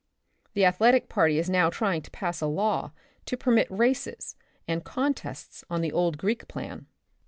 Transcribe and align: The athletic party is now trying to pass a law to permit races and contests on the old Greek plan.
The 0.55 0.65
athletic 0.65 1.09
party 1.09 1.37
is 1.37 1.47
now 1.47 1.69
trying 1.69 2.01
to 2.01 2.09
pass 2.09 2.41
a 2.41 2.47
law 2.47 2.91
to 3.27 3.37
permit 3.37 3.69
races 3.69 4.35
and 4.67 4.83
contests 4.83 5.63
on 5.69 5.81
the 5.81 5.91
old 5.91 6.17
Greek 6.17 6.47
plan. 6.47 6.87